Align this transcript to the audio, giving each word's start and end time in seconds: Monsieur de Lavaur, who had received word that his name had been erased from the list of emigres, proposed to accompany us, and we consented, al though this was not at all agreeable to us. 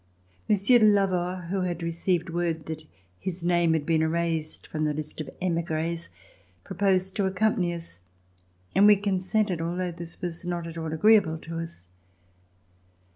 Monsieur 0.49 0.79
de 0.79 0.85
Lavaur, 0.87 1.49
who 1.51 1.61
had 1.61 1.83
received 1.83 2.31
word 2.31 2.65
that 2.65 2.85
his 3.19 3.43
name 3.43 3.73
had 3.73 3.85
been 3.85 4.01
erased 4.01 4.65
from 4.65 4.83
the 4.83 4.95
list 4.95 5.21
of 5.21 5.29
emigres, 5.39 6.09
proposed 6.63 7.15
to 7.15 7.27
accompany 7.27 7.71
us, 7.71 7.99
and 8.73 8.87
we 8.87 8.95
consented, 8.95 9.61
al 9.61 9.75
though 9.77 9.91
this 9.91 10.19
was 10.19 10.43
not 10.43 10.65
at 10.65 10.75
all 10.75 10.91
agreeable 10.91 11.37
to 11.37 11.59
us. 11.59 11.87